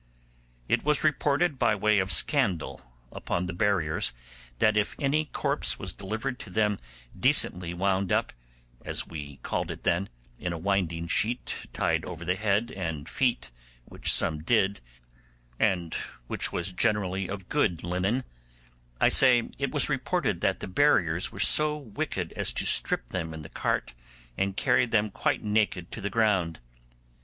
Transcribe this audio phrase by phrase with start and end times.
[0.67, 4.13] It was reported by way of scandal upon the buriers,
[4.57, 6.79] that if any corpse was delivered to them
[7.15, 8.33] decently wound up,
[8.83, 10.09] as we called it then,
[10.39, 13.51] in a winding sheet tied over the head and feet,
[13.85, 14.79] which some did,
[15.59, 15.93] and
[16.25, 18.23] which was generally of good linen;
[18.99, 23.35] I say, it was reported that the buriers were so wicked as to strip them
[23.35, 23.93] in the cart
[24.35, 26.59] and carry them quite naked to the ground.